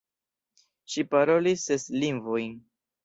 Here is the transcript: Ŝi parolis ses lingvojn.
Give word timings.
Ŝi 0.93 1.05
parolis 1.13 1.67
ses 1.69 1.87
lingvojn. 2.05 2.57